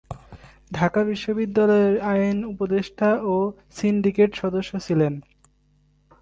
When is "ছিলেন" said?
4.79-5.13